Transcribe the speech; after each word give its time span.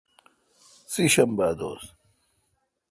سہ 0.91 1.03
شنبہ 1.13 1.47